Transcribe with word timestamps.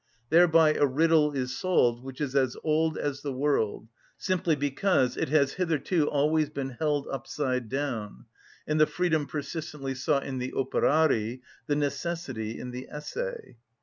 Thereby 0.31 0.73
a 0.73 0.85
riddle 0.87 1.31
is 1.31 1.55
solved 1.55 2.01
which 2.03 2.21
is 2.21 2.35
as 2.35 2.57
old 2.63 2.97
as 2.97 3.21
the 3.21 3.31
world, 3.31 3.87
simply 4.17 4.55
because 4.55 5.15
it 5.15 5.29
has 5.29 5.53
hitherto 5.53 6.09
always 6.09 6.49
been 6.49 6.71
held 6.71 7.07
upside 7.09 7.69
down 7.69 8.25
and 8.65 8.81
the 8.81 8.87
freedom 8.87 9.27
persistently 9.27 9.93
sought 9.93 10.25
in 10.25 10.39
the 10.39 10.53
Operari, 10.53 11.41
the 11.67 11.75
necessity 11.75 12.57
in 12.59 12.71
the 12.71 12.87
Esse. 12.89 13.59